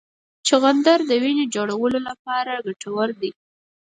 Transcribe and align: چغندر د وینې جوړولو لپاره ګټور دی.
چغندر 0.47 0.99
د 1.09 1.11
وینې 1.23 1.45
جوړولو 1.55 1.99
لپاره 2.09 2.53
ګټور 2.65 3.09
دی. 3.21 3.31